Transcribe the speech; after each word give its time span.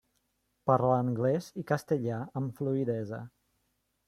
Parla 0.71 0.95
anglès 1.01 1.49
i 1.63 1.67
castellà 1.75 2.19
amb 2.43 2.59
fluïdesa. 2.61 3.25